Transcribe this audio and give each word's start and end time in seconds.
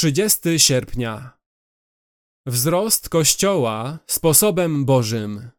30 0.00 0.58
sierpnia. 0.58 1.32
Wzrost 2.46 3.08
Kościoła 3.08 3.98
sposobem 4.06 4.84
Bożym. 4.84 5.50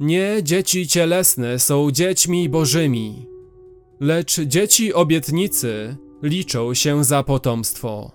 Nie 0.00 0.42
dzieci 0.42 0.88
cielesne 0.88 1.58
są 1.58 1.90
dziećmi 1.90 2.48
bożymi, 2.48 3.26
lecz 4.00 4.40
dzieci 4.40 4.94
obietnicy 4.94 5.96
liczą 6.22 6.74
się 6.74 7.04
za 7.04 7.22
potomstwo. 7.22 8.12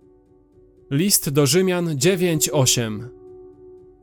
List 0.92 1.30
do 1.30 1.46
Rzymian 1.46 1.98
9:8. 1.98 3.10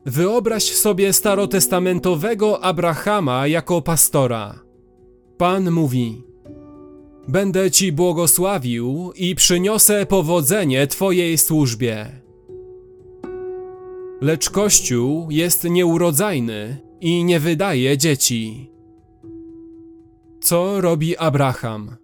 Wyobraź 0.07 0.65
sobie 0.65 1.13
starotestamentowego 1.13 2.65
Abrahama 2.65 3.47
jako 3.47 3.83
pastora. 3.83 4.61
Pan 5.39 5.71
mówi: 5.71 6.23
Będę 7.29 7.71
ci 7.71 7.93
błogosławił 7.93 9.13
i 9.17 9.35
przyniosę 9.35 10.07
powodzenie 10.07 10.87
twojej 10.87 11.39
służbie. 11.39 12.07
Lecz 14.21 14.51
Kościół 14.51 15.31
jest 15.31 15.65
nieurodzajny 15.65 16.77
i 17.01 17.25
nie 17.25 17.41
wydaje 17.41 17.99
dzieci. 17.99 18.71
Co 20.41 20.81
robi 20.81 21.17
Abraham? 21.17 21.97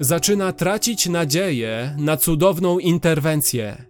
Zaczyna 0.00 0.52
tracić 0.52 1.08
nadzieję 1.08 1.96
na 1.98 2.16
cudowną 2.16 2.78
interwencję. 2.78 3.84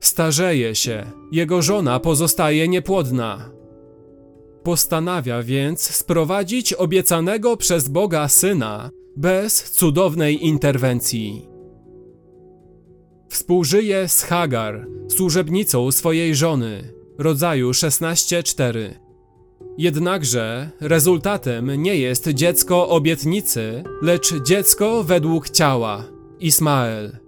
Starzeje 0.00 0.74
się, 0.74 1.06
jego 1.32 1.62
żona 1.62 2.00
pozostaje 2.00 2.68
niepłodna. 2.68 3.50
Postanawia 4.62 5.42
więc 5.42 5.80
sprowadzić 5.94 6.72
obiecanego 6.72 7.56
przez 7.56 7.88
Boga 7.88 8.28
syna 8.28 8.90
bez 9.16 9.70
cudownej 9.70 10.46
interwencji. 10.46 11.48
Współżyje 13.28 14.08
z 14.08 14.22
Hagar, 14.22 14.86
służebnicą 15.08 15.92
swojej 15.92 16.34
żony, 16.34 16.92
rodzaju 17.18 17.70
16:4. 17.70 18.90
Jednakże 19.78 20.70
rezultatem 20.80 21.82
nie 21.82 21.96
jest 21.96 22.28
dziecko 22.28 22.88
obietnicy, 22.88 23.84
lecz 24.02 24.34
dziecko 24.42 25.04
według 25.04 25.50
ciała 25.50 26.04
Ismael. 26.40 27.18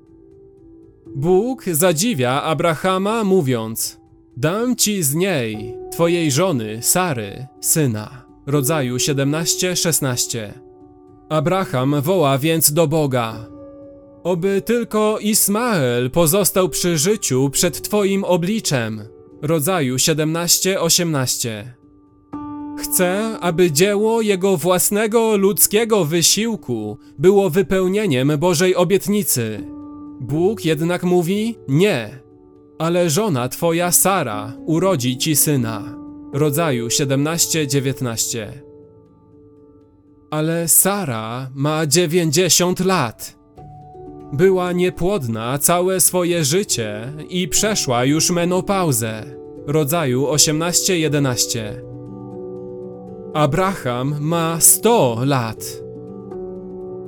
Bóg 1.17 1.65
zadziwia 1.65 2.43
Abrahama, 2.43 3.25
mówiąc: 3.25 4.01
Dam 4.37 4.77
ci 4.77 5.03
z 5.03 5.15
niej, 5.15 5.75
twojej 5.93 6.31
żony 6.31 6.83
Sary, 6.83 7.47
syna, 7.61 8.25
rodzaju 8.47 8.97
17-16. 8.97 10.53
Abraham 11.29 12.01
woła 12.01 12.39
więc 12.39 12.73
do 12.73 12.87
Boga: 12.87 13.47
Oby 14.25 14.63
tylko 14.63 15.19
Ismael 15.19 16.11
pozostał 16.11 16.69
przy 16.69 16.99
życiu 16.99 17.51
przed 17.51 17.83
Twoim 17.83 18.25
obliczem. 18.25 19.03
Rodzaju 19.43 19.97
17-18. 19.97 21.49
Chcę, 22.79 23.39
aby 23.41 23.73
dzieło 23.73 24.23
jego 24.23 24.57
własnego 24.57 25.37
ludzkiego 25.37 26.05
wysiłku 26.05 26.99
było 27.19 27.51
wypełnieniem 27.51 28.33
Bożej 28.39 28.77
obietnicy. 28.77 29.65
Bóg 30.21 30.65
jednak 30.65 31.03
mówi: 31.03 31.59
Nie, 31.69 32.19
ale 32.79 33.11
żona 33.11 33.49
Twoja 33.49 33.93
Sara 33.93 34.53
urodzi 34.67 35.19
Ci 35.19 35.37
syna. 35.37 35.99
Rodzaju 36.33 36.87
17-19. 36.87 38.64
Ale 40.35 40.69
Sara 40.69 41.51
ma 41.55 41.87
90 41.87 42.81
lat. 42.81 43.37
Była 44.33 44.73
niepłodna 44.73 45.59
całe 45.59 46.01
swoje 46.01 46.45
życie 46.45 47.13
i 47.29 47.49
przeszła 47.49 48.05
już 48.05 48.31
menopauzę, 48.31 49.25
rodzaju 49.67 50.27
18-11. 50.27 51.61
Abraham 53.35 54.15
ma 54.21 54.61
100 54.61 55.19
lat. 55.25 55.65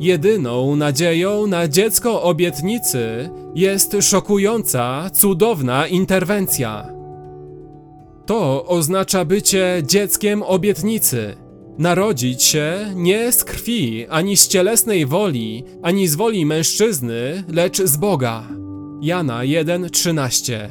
Jedyną 0.00 0.76
nadzieją 0.76 1.47
na 1.47 1.69
dziecko 1.69 2.22
obietnicy 2.22 3.31
jest 3.54 3.97
szokująca, 4.00 5.10
cudowna 5.12 5.86
interwencja. 5.86 6.92
To 8.26 8.66
oznacza 8.66 9.25
bycie 9.25 9.82
dzieckiem 9.86 10.42
obietnicy 10.42 11.46
Narodzić 11.78 12.42
się 12.42 12.92
nie 12.94 13.32
z 13.32 13.44
krwi, 13.44 14.06
ani 14.09 14.37
z 14.37 14.48
cielesnej 14.48 15.06
woli, 15.06 15.64
ani 15.82 16.09
z 16.09 16.14
woli 16.14 16.47
mężczyzny, 16.47 17.44
lecz 17.48 17.82
z 17.82 17.97
Boga. 17.97 18.48
Jana 19.00 19.41
1:13. 19.41 20.69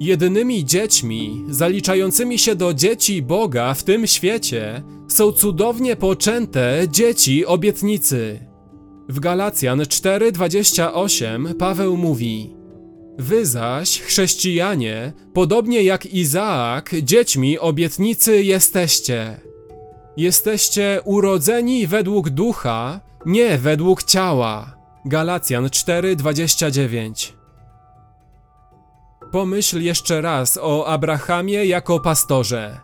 Jedynymi 0.00 0.64
dziećmi 0.64 1.44
zaliczającymi 1.50 2.38
się 2.38 2.54
do 2.54 2.74
dzieci 2.74 3.22
Boga 3.22 3.74
w 3.74 3.84
tym 3.84 4.06
świecie 4.06 4.82
są 5.08 5.32
cudownie 5.32 5.96
poczęte 5.96 6.86
dzieci 6.90 7.46
obietnicy. 7.46 8.40
W 9.08 9.20
Galacjan 9.20 9.80
4:28 9.80 11.54
Paweł 11.54 11.96
mówi: 11.96 12.54
Wy 13.18 13.46
zaś, 13.46 14.00
chrześcijanie, 14.00 15.12
podobnie 15.34 15.82
jak 15.82 16.06
Izaak, 16.06 16.90
dziećmi 17.02 17.58
obietnicy 17.58 18.42
jesteście. 18.42 19.47
Jesteście 20.18 21.00
urodzeni 21.04 21.86
według 21.86 22.30
ducha, 22.30 23.00
nie 23.26 23.58
według 23.58 24.02
ciała. 24.02 24.76
Galacjan 25.04 25.66
4:29. 25.66 27.32
Pomyśl 29.32 29.80
jeszcze 29.80 30.20
raz 30.20 30.58
o 30.62 30.86
Abrahamie 30.86 31.66
jako 31.66 32.00
pastorze. 32.00 32.80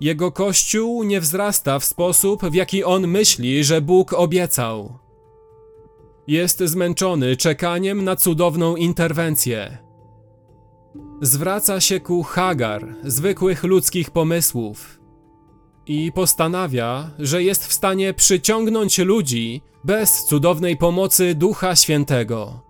Jego 0.00 0.32
kościół 0.32 1.02
nie 1.02 1.20
wzrasta 1.20 1.78
w 1.78 1.84
sposób, 1.84 2.44
w 2.44 2.54
jaki 2.54 2.84
on 2.84 3.06
myśli, 3.06 3.64
że 3.64 3.80
Bóg 3.80 4.12
obiecał. 4.12 4.98
Jest 6.26 6.58
zmęczony 6.58 7.36
czekaniem 7.36 8.04
na 8.04 8.16
cudowną 8.16 8.76
interwencję. 8.76 9.78
Zwraca 11.20 11.80
się 11.80 12.00
ku 12.00 12.22
Hagar, 12.22 12.94
zwykłych 13.04 13.64
ludzkich 13.64 14.10
pomysłów 14.10 15.05
i 15.86 16.12
postanawia, 16.12 17.10
że 17.18 17.42
jest 17.42 17.66
w 17.66 17.72
stanie 17.72 18.14
przyciągnąć 18.14 18.98
ludzi 18.98 19.62
bez 19.84 20.24
cudownej 20.24 20.76
pomocy 20.76 21.34
Ducha 21.34 21.76
Świętego. 21.76 22.60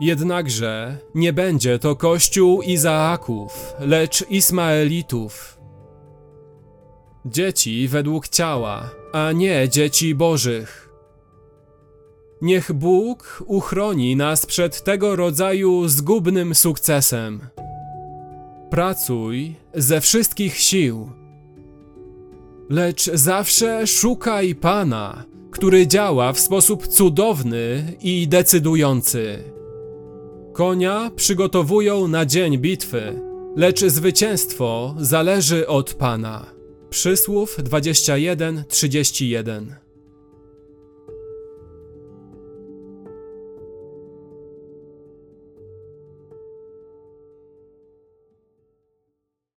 Jednakże 0.00 0.98
nie 1.14 1.32
będzie 1.32 1.78
to 1.78 1.96
kościół 1.96 2.62
Izaaków, 2.62 3.74
lecz 3.80 4.30
Ismaelitów. 4.30 5.58
Dzieci 7.26 7.88
według 7.88 8.28
ciała, 8.28 8.90
a 9.12 9.32
nie 9.32 9.68
dzieci 9.68 10.14
bożych. 10.14 10.90
Niech 12.42 12.72
Bóg 12.72 13.42
uchroni 13.46 14.16
nas 14.16 14.46
przed 14.46 14.84
tego 14.84 15.16
rodzaju 15.16 15.88
zgubnym 15.88 16.54
sukcesem. 16.54 17.40
Pracuj 18.70 19.54
ze 19.74 20.00
wszystkich 20.00 20.56
sił 20.58 21.23
lecz 22.70 23.10
zawsze 23.14 23.86
szukaj 23.86 24.54
Pana, 24.54 25.24
który 25.50 25.86
działa 25.86 26.32
w 26.32 26.40
sposób 26.40 26.88
cudowny 26.88 27.96
i 28.02 28.28
decydujący. 28.28 29.38
Konia 30.52 31.10
przygotowują 31.16 32.08
na 32.08 32.26
dzień 32.26 32.58
bitwy, 32.58 33.20
lecz 33.56 33.84
zwycięstwo 33.84 34.94
zależy 34.98 35.66
od 35.66 35.94
Pana. 35.94 36.46
Przysłów 36.90 37.58
21:31 37.58 39.83